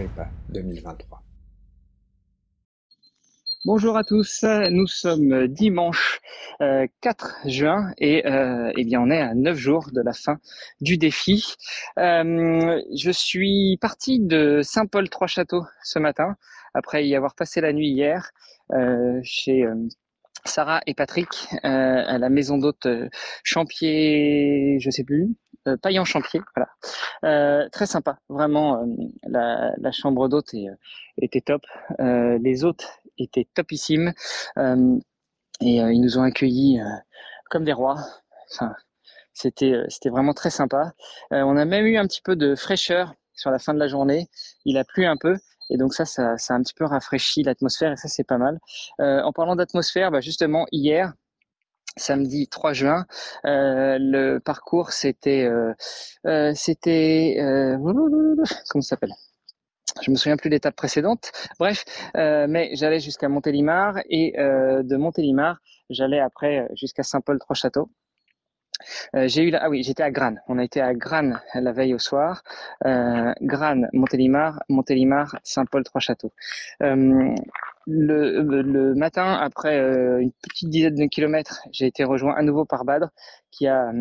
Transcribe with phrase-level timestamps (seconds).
[0.00, 1.22] Agrippa 2023.
[3.66, 6.22] Bonjour à tous, nous sommes dimanche
[6.58, 6.62] 4
[7.44, 10.38] euh, juin et euh, eh bien on est à 9 jours de la fin
[10.80, 11.54] du défi.
[11.98, 16.36] Euh, je suis parti de Saint-Paul-Trois-Châteaux ce matin
[16.72, 18.30] après y avoir passé la nuit hier
[19.22, 19.66] chez
[20.46, 21.28] Sarah et Patrick
[21.62, 22.88] à la maison d'hôte
[23.44, 25.36] Champier, je sais plus,
[25.68, 26.70] euh, paillant champier, voilà.
[27.24, 28.82] Euh, très sympa, vraiment.
[28.82, 30.54] Euh, la, chambre d'hôte
[31.18, 31.62] était top.
[31.98, 34.12] les hôtes étaient topissimes
[34.56, 36.80] et ils nous ont accueillis
[37.50, 37.98] comme des rois.
[38.52, 38.74] Enfin,
[39.34, 40.92] c'était c'était vraiment très sympa.
[41.30, 44.28] on a même eu un petit peu de fraîcheur sur la fin de la journée.
[44.64, 45.36] Il a plu un peu.
[45.72, 48.38] Et donc ça, ça, ça a un petit peu rafraîchi l'atmosphère et ça, c'est pas
[48.38, 48.58] mal.
[48.98, 51.12] en parlant d'atmosphère, bah justement, hier,
[51.96, 53.06] samedi 3 juin.
[53.44, 55.72] Euh, le parcours, c'était, euh,
[56.26, 57.36] euh, c'était,
[58.68, 59.12] comment ça s'appelle?
[60.02, 61.32] Je me souviens plus de l'étape précédente.
[61.58, 65.58] Bref, mais j'allais jusqu'à Montélimar et de Montélimar,
[65.90, 67.90] j'allais après jusqu'à Saint-Paul-Trois-Châteaux.
[69.14, 70.40] j'ai eu ah oui, j'étais à Grane.
[70.48, 72.42] On a été à Grane la veille au soir.
[72.86, 73.34] Euh,
[73.92, 76.32] Montélimar, Montélimar, Saint-Paul-Trois-Châteaux
[77.86, 82.64] le, le, matin, après euh, une petite dizaine de kilomètres, j'ai été rejoint à nouveau
[82.64, 83.06] par Badr,
[83.50, 83.92] qui a,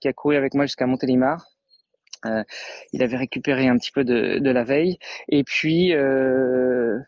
[0.00, 1.46] qui a couru avec moi jusqu'à Montélimar.
[2.26, 2.42] Euh,
[2.92, 4.98] il avait récupéré un petit peu de, de la veille.
[5.28, 6.98] Et puis, euh,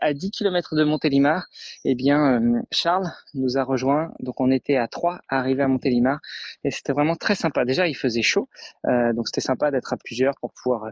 [0.00, 1.46] à 10 km de Montélimar,
[1.84, 4.12] eh bien, euh, Charles nous a rejoint.
[4.20, 6.20] Donc, on était à 3 à arriver à Montélimar.
[6.64, 7.64] Et c'était vraiment très sympa.
[7.64, 8.48] Déjà, il faisait chaud.
[8.86, 10.90] Euh, donc, c'était sympa d'être à plusieurs pour pouvoir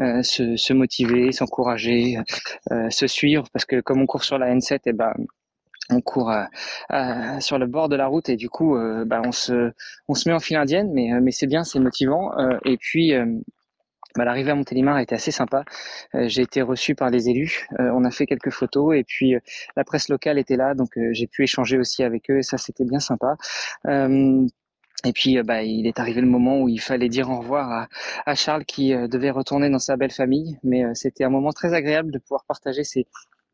[0.00, 2.16] euh, se, se, motiver, s'encourager,
[2.90, 3.46] se suivre.
[3.52, 5.12] Parce que comme on court sur la N7, eh ben,
[5.90, 6.32] on court
[7.40, 9.72] sur le bord de la route et du coup euh, bah, on se
[10.08, 12.76] on se met en file indienne mais euh, mais c'est bien c'est motivant euh, et
[12.76, 13.12] puis
[14.16, 15.64] bah, l'arrivée à Montélimar a été assez sympa.
[16.14, 17.68] j'ai été reçu par les élus.
[17.78, 19.34] on a fait quelques photos et puis
[19.76, 22.84] la presse locale était là, donc j'ai pu échanger aussi avec eux et ça c'était
[22.84, 23.36] bien sympa.
[23.86, 27.88] et puis, bah, il est arrivé le moment où il fallait dire au revoir à,
[28.24, 30.58] à Charles qui devait retourner dans sa belle famille.
[30.64, 33.06] Mais c'était un moment très agréable de pouvoir partager ces,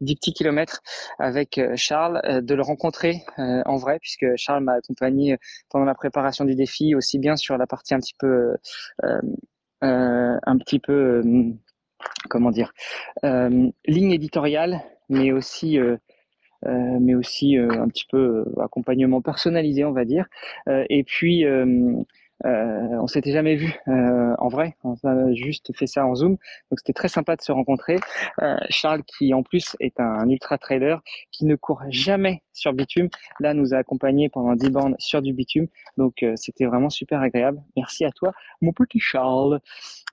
[0.02, 0.82] 10 petits kilomètres
[1.18, 5.38] avec euh, Charles, euh, de le rencontrer euh, en vrai, puisque Charles m'a accompagné
[5.70, 8.54] pendant la préparation du défi, aussi bien sur la partie un petit peu,
[9.80, 11.22] un petit peu,
[12.28, 12.72] comment dire,
[13.22, 15.78] ligne éditoriale, mais aussi
[16.64, 20.26] mais aussi un petit peu accompagnement personnalisé, on va dire.
[20.68, 21.44] et puis,
[22.44, 26.32] euh, on s'était jamais vu euh, en vrai, on a juste fait ça en Zoom,
[26.32, 27.98] donc c'était très sympa de se rencontrer.
[28.40, 30.96] Euh, Charles, qui en plus est un ultra trader,
[31.30, 33.08] qui ne court jamais sur bitume,
[33.40, 37.62] là nous a accompagnés pendant 10 bandes sur du bitume, donc c'était vraiment super agréable.
[37.76, 39.60] Merci à toi, mon petit Charles.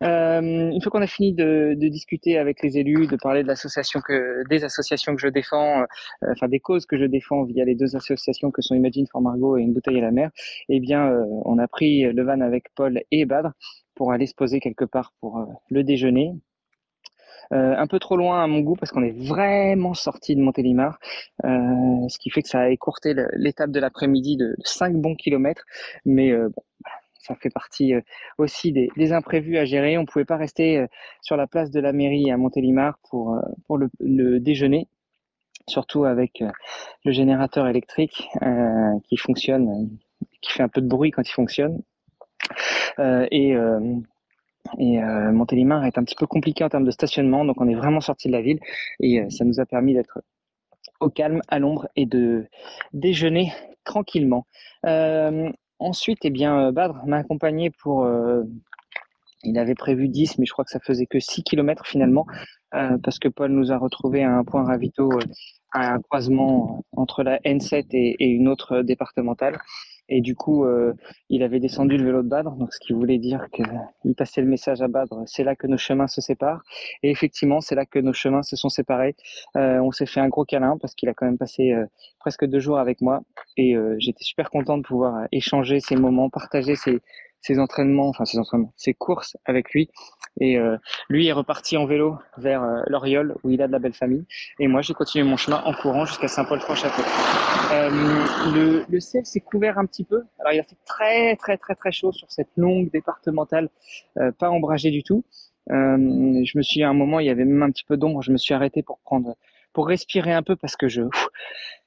[0.01, 3.99] une fois qu'on a fini de, de, discuter avec les élus, de parler de l'association
[4.01, 5.83] que des associations que je défends,
[6.27, 9.57] enfin des causes que je défends via les deux associations que sont Imagine for Margot
[9.57, 10.29] et Une bouteille à la mer,
[10.69, 11.11] eh bien
[11.45, 13.51] on a pris le van avec Paul et Badr
[13.99, 16.31] pour aller se poser quelque part pour euh, le déjeuner.
[17.51, 20.99] Euh, un peu trop loin à mon goût parce qu'on est vraiment sorti de Montélimar,
[21.45, 25.65] euh, ce qui fait que ça a écourté l'étape de l'après-midi de 5 bons kilomètres,
[26.05, 26.63] mais bon,
[27.19, 27.93] ça fait partie
[28.37, 29.97] aussi des, imprévus à gérer.
[29.97, 30.85] On ne pouvait pas rester
[31.21, 33.39] sur la place de la mairie à Montélimar pour,
[33.69, 34.87] le, déjeuner,
[35.67, 36.43] surtout avec
[37.03, 38.29] le générateur électrique
[39.05, 39.89] qui fonctionne,
[40.41, 41.81] qui fait un peu de bruit quand il fonctionne.
[42.99, 43.95] Euh, euh,
[44.77, 47.75] et euh, Montélimar est un petit peu compliqué en termes de stationnement, donc on est
[47.75, 48.59] vraiment sorti de la ville
[48.99, 50.19] et ça nous a permis d'être
[50.99, 52.45] au calme, à l'ombre et de
[52.93, 53.53] déjeuner
[53.85, 54.45] tranquillement.
[55.79, 58.07] ensuite, eh bien, Badr m'a accompagné pour.
[59.43, 62.25] il avait prévu 10, mais je crois que ça faisait que 6 km finalement,
[62.71, 65.09] parce que Paul nous a retrouvé à un point ravito,
[65.71, 69.57] à un croisement entre la N7 et, et une autre départementale.
[70.09, 70.93] Et du coup, euh,
[71.29, 74.47] il avait descendu le vélo de Badre, donc ce qui voulait dire qu'il passait le
[74.47, 76.63] message à Badre, c'est là que nos chemins se séparent.
[77.03, 79.15] Et effectivement, c'est là que nos chemins se sont séparés.
[79.55, 81.85] Euh, on s'est fait un gros câlin parce qu'il a quand même passé euh,
[82.19, 83.21] presque deux jours avec moi.
[83.57, 86.99] Et j'étais super content de pouvoir échanger ces moments, partager ces,
[87.41, 89.89] ses entraînements, enfin ses entraînements, ses courses avec lui.
[90.39, 90.77] Et euh,
[91.09, 94.25] lui est reparti en vélo vers euh, l'Oriole où il a de la belle famille.
[94.59, 97.01] Et moi, j'ai continué mon chemin en courant jusqu'à Saint-Paul-Trois-Châteaux.
[97.71, 97.89] Euh,
[98.53, 100.23] le, le ciel s'est couvert un petit peu.
[100.39, 103.69] Alors, il a fait très, très, très, très chaud sur cette longue départementale,
[104.17, 105.23] euh, pas ombragée du tout.
[105.71, 108.21] Euh, je me suis à un moment, il y avait même un petit peu d'ombre.
[108.21, 109.35] Je me suis arrêté pour prendre,
[109.73, 111.03] pour respirer un peu parce que je,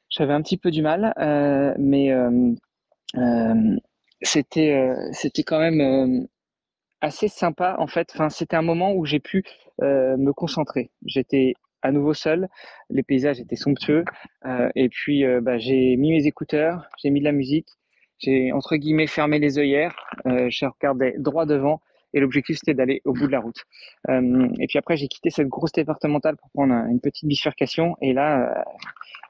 [0.09, 1.15] j'avais un petit peu du mal.
[1.79, 2.13] mais
[4.23, 6.27] c'était, c'était quand même
[7.01, 8.11] assez sympa en fait.
[8.15, 9.45] Enfin, c'était un moment où j'ai pu
[9.83, 10.91] euh, me concentrer.
[11.05, 12.49] J'étais à nouveau seul,
[12.91, 14.05] les paysages étaient somptueux,
[14.47, 17.67] euh, et puis euh, bah, j'ai mis mes écouteurs, j'ai mis de la musique,
[18.19, 19.97] j'ai entre guillemets fermé les œillères,
[20.27, 21.81] euh, je regardais droit devant,
[22.15, 23.65] et l'objectif c'était d'aller au bout de la route.
[24.11, 28.13] Euh, et puis après j'ai quitté cette grosse départementale pour prendre une petite bifurcation, et
[28.13, 28.65] là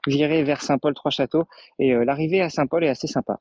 [0.05, 1.45] virer vers Saint-Paul-Trois-Châteaux,
[1.79, 3.39] et l'arrivée à Saint-Paul est assez sympa.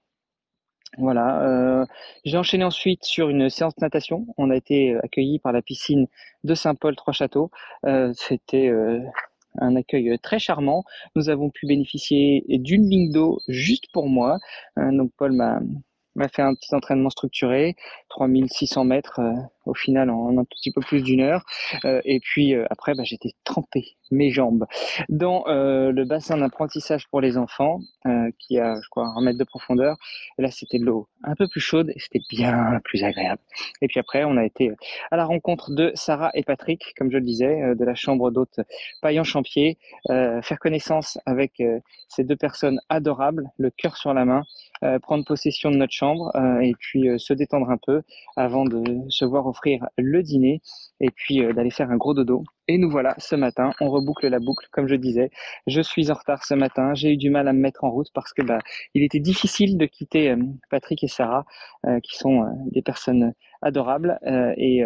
[0.98, 1.42] Voilà.
[1.42, 1.86] Euh,
[2.24, 4.26] j'ai enchaîné ensuite sur une séance de natation.
[4.36, 6.06] On a été accueillis par la piscine
[6.44, 7.50] de Saint-Paul-Trois-Châteaux.
[7.86, 9.00] Euh, C'était euh,
[9.58, 10.84] un accueil très charmant.
[11.16, 14.38] Nous avons pu bénéficier d'une ligne d'eau juste pour moi.
[14.78, 15.60] Euh, donc Paul m'a
[16.28, 17.74] fait un petit entraînement structuré,
[18.12, 19.32] 3600 mètres euh,
[19.64, 21.44] au final en un tout petit peu plus d'une heure.
[21.84, 24.66] Euh, et puis euh, après, bah, j'étais trempé, mes jambes,
[25.08, 27.80] dans le bassin d'apprentissage pour les enfants,
[28.38, 29.96] qui a, je crois, un mètre de profondeur.
[30.36, 33.40] Là, c'était de l'eau un peu plus chaude et c'était bien plus agréable.
[33.80, 34.70] Et puis après, on a été
[35.10, 38.60] à la rencontre de Sarah et Patrick, comme je le disais, de la chambre d'hôte
[39.00, 41.62] Payan-Champier, faire connaissance avec
[42.08, 44.42] ces deux personnes adorables, le cœur sur la main,
[45.00, 46.30] prendre possession de notre chambre
[46.60, 47.78] et puis se détendre un
[48.36, 50.60] avant de se voir offrir le dîner
[51.00, 52.44] et puis euh, d'aller faire un gros dodo.
[52.68, 55.30] Et nous voilà ce matin, on reboucle la boucle, comme je disais.
[55.66, 58.08] Je suis en retard ce matin, j'ai eu du mal à me mettre en route
[58.14, 58.58] parce que bah,
[58.94, 60.36] il était difficile de quitter euh,
[60.70, 61.44] Patrick et Sarah,
[61.86, 63.32] euh, qui sont des personnes
[63.62, 64.18] adorables
[64.56, 64.84] et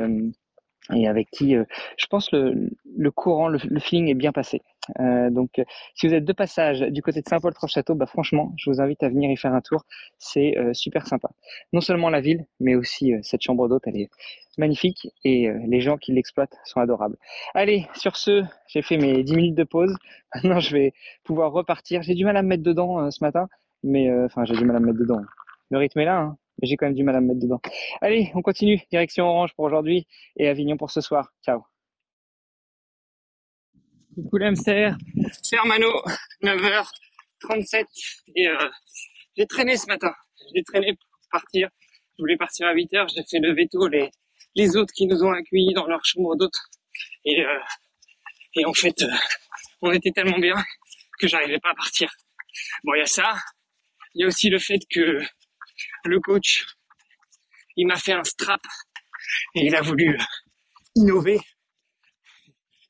[0.94, 4.62] et avec qui je pense le, le courant, le, le feeling est bien passé.
[5.00, 5.60] Euh, donc,
[5.94, 9.08] si vous êtes de passage du côté de Saint-Paul-Trois-Châteaux, bah, franchement, je vous invite à
[9.08, 9.84] venir y faire un tour.
[10.18, 11.28] C'est euh, super sympa.
[11.72, 14.10] Non seulement la ville, mais aussi euh, cette chambre d'hôte, elle est
[14.58, 17.18] magnifique et les gens qui l'exploitent sont adorables.
[17.52, 19.94] Allez, sur ce, j'ai fait mes 10 minutes de pause.
[20.34, 20.94] Maintenant, je vais
[21.24, 22.02] pouvoir repartir.
[22.02, 23.48] J'ai du mal à me mettre dedans ce matin,
[23.82, 25.20] mais enfin, j'ai du mal à me mettre dedans.
[25.70, 27.60] Le rythme est là, hein, mais j'ai quand même du mal à me mettre dedans.
[28.00, 28.80] Allez, on continue.
[28.90, 30.06] Direction Orange pour aujourd'hui
[30.36, 31.32] et Avignon pour ce soir.
[31.44, 31.64] Ciao.
[34.14, 34.96] Coucou l'hamster,
[35.48, 35.92] Fermano,
[36.42, 37.84] 9h37
[38.34, 38.68] et euh,
[39.36, 40.14] j'ai traîné ce matin.
[40.54, 41.68] J'ai traîné pour partir.
[42.16, 44.10] Je voulais partir à 8h, j'ai fait le veto les
[44.54, 46.56] les autres qui nous ont accueillis dans leur chambre d'hôte
[47.26, 47.58] et euh,
[48.54, 49.12] et en fait euh,
[49.82, 50.56] on était tellement bien
[51.18, 52.10] que j'arrivais pas à partir.
[52.84, 53.36] Bon, il y a ça,
[54.14, 55.20] il y a aussi le fait que
[56.04, 56.66] le coach
[57.76, 58.60] il m'a fait un strap
[59.54, 60.18] et il a voulu
[60.94, 61.40] innover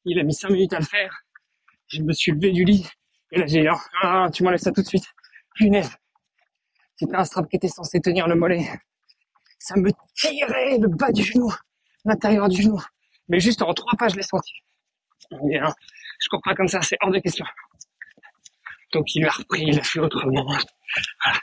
[0.07, 1.25] il a mis 5 minutes à le faire.
[1.89, 2.89] Je me suis levé du lit.
[3.33, 3.69] Et là, j'ai dit,
[4.03, 5.05] ah, tu m'enlèves ça tout de suite.
[5.55, 5.91] Punaise.
[6.95, 8.71] C'était un strap qui était censé tenir le mollet.
[9.59, 11.53] Ça me tirait le bas du genou,
[12.05, 12.81] l'intérieur du genou.
[13.29, 14.53] Mais juste en trois pas, je l'ai senti.
[15.51, 15.75] Et, hein,
[16.21, 17.45] je cours pas comme ça, c'est hors de question.
[18.93, 20.45] Donc il l'a repris, il l'a fait autrement.
[20.45, 21.41] Voilà.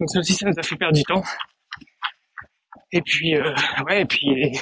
[0.00, 1.22] Donc ça aussi, ça nous a fait perdre du temps.
[2.92, 3.54] Et puis, euh,
[3.86, 4.58] ouais, et puis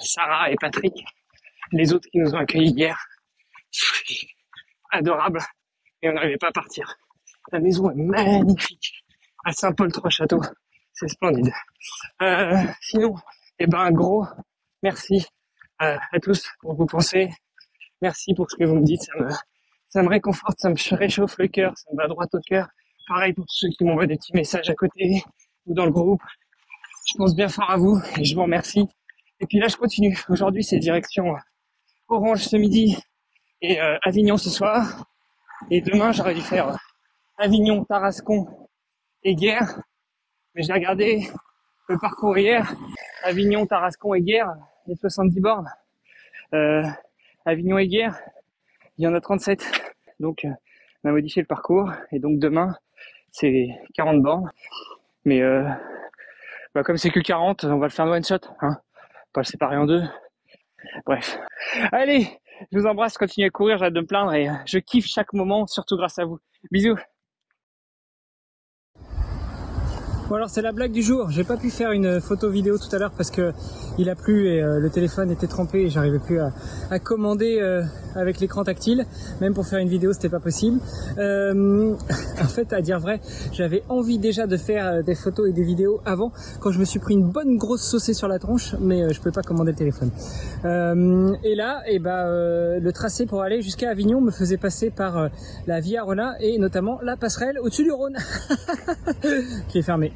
[0.00, 0.94] Sarah et Patrick,
[1.72, 2.98] les autres qui nous ont accueillis hier,
[4.90, 5.40] adorables,
[6.02, 6.96] et on n'arrivait pas à partir.
[7.52, 9.04] La maison est magnifique,
[9.44, 10.42] à Saint-Paul-Trois-Châteaux,
[10.92, 11.52] c'est splendide.
[12.22, 13.14] Euh, sinon,
[13.58, 14.26] eh ben, gros,
[14.82, 15.26] merci
[15.78, 17.30] à, à tous pour vos pensées,
[18.02, 19.30] merci pour ce que vous me dites, ça me,
[19.88, 22.68] ça me réconforte, ça me réchauffe le cœur, ça me va droit au cœur.
[23.06, 25.22] Pareil pour ceux qui m'envoient des petits messages à côté
[25.66, 26.22] ou dans le groupe.
[27.06, 28.88] Je pense bien fort à vous et je vous remercie.
[29.40, 30.18] Et puis là, je continue.
[30.30, 31.34] Aujourd'hui, c'est direction
[32.08, 32.96] Orange ce midi
[33.60, 35.06] et euh, Avignon ce soir.
[35.70, 36.78] Et demain, j'aurais dû faire
[37.36, 38.46] Avignon, Tarascon
[39.22, 39.80] et Guerre.
[40.54, 41.28] Mais j'ai regardé
[41.88, 42.74] le parcours hier.
[43.22, 44.54] Avignon, Tarascon et Guerre,
[44.86, 45.70] les 70 bornes.
[46.54, 46.84] Euh,
[47.44, 48.18] Avignon et Guerre,
[48.96, 49.62] il y en a 37.
[50.20, 50.50] Donc, euh,
[51.02, 51.92] on a modifié le parcours.
[52.12, 52.76] Et donc, demain,
[53.34, 54.50] c'est 40 bornes.
[55.24, 55.64] Mais euh,
[56.74, 58.38] bah, comme c'est que 40, on va le faire en one shot.
[58.60, 58.78] Hein.
[59.32, 60.02] Pas le séparer en deux.
[61.04, 61.38] Bref.
[61.92, 62.28] Allez,
[62.70, 65.66] je vous embrasse, continuez à courir, j'arrête de me plaindre et je kiffe chaque moment,
[65.66, 66.38] surtout grâce à vous.
[66.70, 66.98] Bisous.
[70.28, 71.30] Bon alors c'est la blague du jour.
[71.30, 73.52] J'ai pas pu faire une photo vidéo tout à l'heure parce que
[73.98, 77.60] il a plu et le téléphone était trempé et j'arrivais plus à, commander
[78.14, 79.06] avec l'écran tactile.
[79.40, 80.80] Même pour faire une vidéo, c'était pas possible.
[81.18, 83.20] en fait, à dire vrai,
[83.52, 86.98] j'avais envie déjà de faire des photos et des vidéos avant, quand je me suis
[86.98, 90.10] pris une bonne grosse saucée sur la tronche, mais je peux pas commander le téléphone.
[90.64, 95.30] et là, et eh ben, le tracé pour aller jusqu'à Avignon me faisait passer par
[95.66, 98.16] la Via Rona et notamment la passerelle au-dessus du Rhône,
[99.68, 100.12] qui est fermée.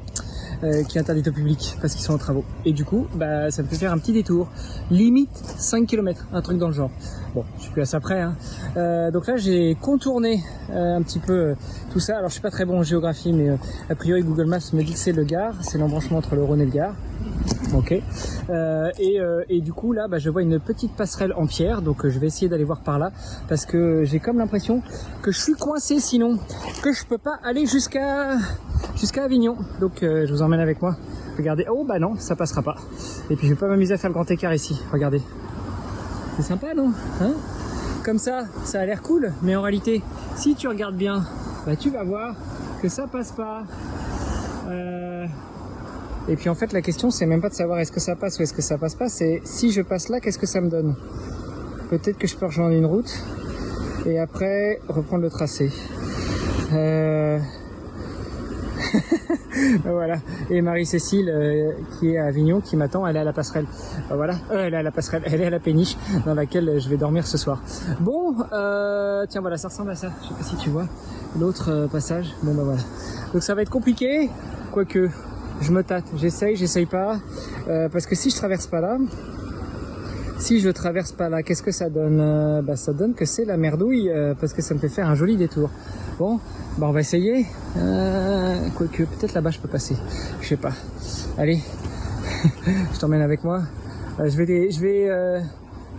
[0.61, 2.43] Euh, qui est interdite au public parce qu'ils sont en travaux.
[2.65, 4.49] Et du coup, bah, ça me fait faire un petit détour,
[4.91, 6.91] limite 5 km, un truc dans le genre.
[7.33, 8.19] Bon, je suis plus à ça près.
[8.19, 8.35] Hein.
[8.75, 11.55] Euh, donc là, j'ai contourné euh, un petit peu euh,
[11.93, 12.17] tout ça.
[12.17, 13.55] Alors, je suis pas très bon en géographie, mais euh,
[13.89, 16.59] a priori, Google Maps me dit que c'est le Gard, c'est l'embranchement entre le Rhône
[16.59, 16.95] et le Gard.
[17.73, 17.93] Ok.
[18.49, 21.81] Euh, et, euh, et, du coup là, bah, je vois une petite passerelle en pierre,
[21.81, 23.11] donc euh, je vais essayer d'aller voir par là
[23.47, 24.81] parce que j'ai comme l'impression
[25.21, 26.39] que je suis coincé sinon,
[26.81, 28.37] que je peux pas aller jusqu'à
[28.95, 29.55] jusqu'à Avignon.
[29.79, 30.97] Donc je vous emmène avec moi.
[31.37, 31.65] Regardez.
[31.69, 32.75] Oh bah non, ça passera pas.
[33.29, 34.81] Et puis je vais pas m'amuser à faire le grand écart ici.
[34.91, 35.21] Regardez.
[36.37, 36.91] C'est sympa non?
[37.21, 37.33] Hein?
[38.03, 40.01] Comme ça, ça a l'air cool, mais en réalité,
[40.35, 41.23] si tu regardes bien,
[41.65, 42.35] bah tu vas voir
[42.81, 43.63] que ça passe pas.
[46.27, 48.39] Et puis en fait, la question, c'est même pas de savoir est-ce que ça passe
[48.39, 50.69] ou est-ce que ça passe pas, c'est si je passe là, qu'est-ce que ça me
[50.69, 50.95] donne?
[51.89, 53.11] Peut-être que je peux rejoindre une route
[54.05, 55.71] et après reprendre le tracé.
[56.73, 57.39] Euh...
[59.83, 60.17] voilà.
[60.49, 63.65] Et Marie-Cécile, euh, qui est à Avignon, qui m'attend, elle est à la passerelle.
[64.11, 66.89] Euh, voilà, elle est à la passerelle, elle est à la péniche dans laquelle je
[66.89, 67.61] vais dormir ce soir.
[67.99, 68.35] Bon,
[69.29, 70.11] tiens, voilà, ça ressemble à ça.
[70.21, 70.85] Je sais pas si tu vois
[71.39, 72.35] l'autre passage.
[72.43, 72.81] Bon, bah voilà.
[73.33, 74.29] Donc ça va être compliqué,
[74.71, 75.09] quoique
[75.61, 77.19] je me tâte, j'essaye, j'essaye pas,
[77.67, 78.97] euh, parce que si je traverse pas là,
[80.37, 83.43] si je traverse pas là, qu'est-ce que ça donne euh, Bah ça donne que c'est
[83.43, 85.69] la merdouille, euh, parce que ça me fait faire un joli détour.
[86.17, 86.39] Bon,
[86.77, 87.45] bah on va essayer.
[88.75, 89.95] Quoique peut-être là-bas je peux passer,
[90.41, 90.71] je sais pas.
[91.37, 91.59] Allez,
[92.93, 93.63] je t'emmène avec moi.
[94.17, 95.41] je vais, je vais.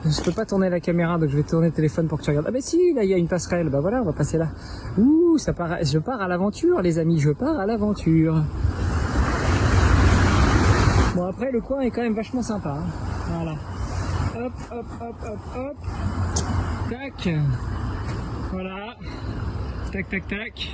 [0.02, 2.30] Je peux pas tourner la caméra, donc je vais tourner le téléphone pour que tu
[2.30, 2.46] regardes.
[2.48, 3.68] Ah bah si, là il y a une passerelle.
[3.68, 4.48] Bah voilà, on va passer là.
[4.96, 5.76] Ouh, ça part.
[5.82, 7.18] Je pars à l'aventure, les amis.
[7.18, 8.42] Je pars à l'aventure.
[11.30, 12.70] Après le coin est quand même vachement sympa.
[12.70, 12.86] Hein.
[13.28, 13.54] Voilà.
[14.36, 15.76] Hop, hop, hop, hop, hop.
[16.90, 17.28] Tac.
[18.50, 18.96] Voilà.
[19.92, 20.70] Tac, tac, tac.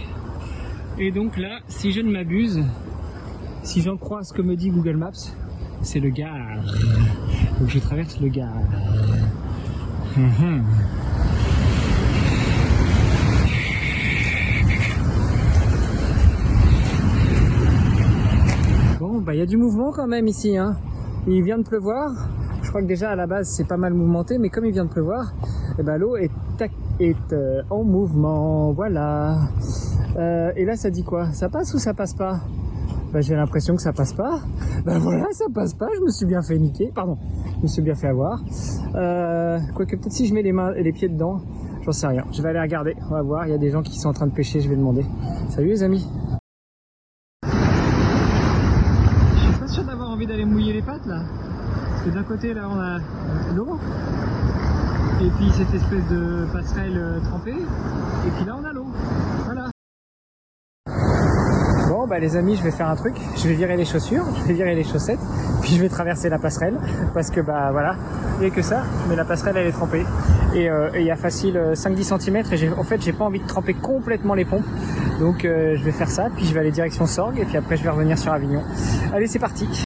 [0.98, 2.64] Et donc là, si je ne m'abuse,
[3.64, 5.30] si j'en crois ce que me dit Google Maps,
[5.82, 6.64] c'est le Gard.
[7.60, 8.62] Donc je traverse le Gard.
[10.16, 10.64] Hum,
[19.26, 20.56] bah il y a du mouvement quand même ici.
[20.56, 20.76] Hein.
[21.26, 22.12] Il vient de pleuvoir.
[22.62, 24.84] Je crois que déjà à la base c'est pas mal mouvementé, mais comme il vient
[24.84, 25.34] de pleuvoir,
[25.78, 26.30] eh ben, l'eau est,
[27.00, 28.72] est euh, en mouvement.
[28.72, 29.38] Voilà.
[30.16, 31.32] Euh, et là ça dit quoi?
[31.32, 32.40] Ça passe ou ça passe pas?
[33.12, 34.38] Bah, J'ai l'impression que ça passe pas.
[34.84, 35.88] Ben voilà, ça passe pas.
[35.96, 36.92] Je me suis bien fait niquer.
[36.94, 37.18] Pardon,
[37.56, 38.40] je me suis bien fait avoir.
[38.94, 41.40] Euh, Quoique peut-être si je mets les mains et les pieds dedans,
[41.84, 42.24] j'en sais rien.
[42.32, 42.94] Je vais aller regarder.
[43.10, 43.46] On va voir.
[43.46, 44.60] Il y a des gens qui sont en train de pêcher.
[44.60, 45.04] Je vais demander.
[45.48, 46.06] Salut les amis.
[50.16, 51.20] envie pattes là.
[51.90, 52.98] Parce que d'un côté là on a
[53.54, 53.78] l'eau.
[55.20, 57.50] Et puis cette espèce de passerelle euh, trempée.
[57.50, 58.86] Et puis là on a l'eau.
[59.44, 59.70] Voilà.
[61.88, 63.16] Bon bah les amis je vais faire un truc.
[63.36, 65.18] Je vais virer les chaussures, je vais virer les chaussettes.
[65.62, 66.78] Puis je vais traverser la passerelle.
[67.12, 67.96] Parce que bah voilà.
[68.38, 68.84] Il n'y a que ça.
[69.08, 70.04] Mais la passerelle elle est trempée.
[70.54, 72.36] Et euh, il y a facile 5-10 euh, cm.
[72.52, 74.66] Et en fait j'ai pas envie de tremper complètement les pompes.
[75.18, 76.28] Donc je vais faire ça.
[76.36, 77.38] Puis je vais aller direction Sorgue.
[77.40, 78.62] Et puis après je vais revenir sur Avignon.
[79.12, 79.85] Allez c'est parti